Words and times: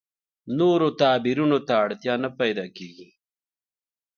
نور 0.57 0.79
تعبیرونو 1.01 1.57
اړتیا 1.83 2.13
نه 2.23 2.29
پیدا 2.39 2.65
کېږي. 2.77 3.07